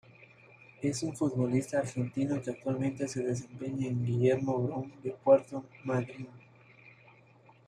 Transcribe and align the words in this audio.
Es 0.81 1.03
un 1.03 1.15
futbolista 1.15 1.77
argentino 1.77 2.41
que 2.41 2.49
actualmente 2.49 3.07
se 3.07 3.21
desempeña 3.21 3.85
en 3.85 4.03
Guillermo 4.03 4.57
Brown 4.57 4.91
de 5.03 5.11
Puerto 5.11 5.63
Madryn. 5.83 6.27